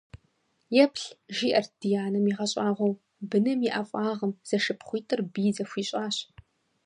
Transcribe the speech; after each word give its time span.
-Еплъ,- 0.83 1.05
жиӀэрт 1.35 1.71
ди 1.79 1.89
анэм 2.05 2.25
игъэщӀагъуэу,- 2.31 2.99
быным 3.29 3.59
и 3.67 3.69
ӀэфӀагъым 3.75 4.31
зэшыпхъуитӀыр 4.47 5.19
бий 5.33 5.51
зэхуищӀащ. 5.55 6.17